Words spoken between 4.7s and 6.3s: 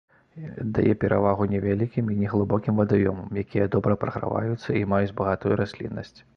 і маюць багатую расліннасць.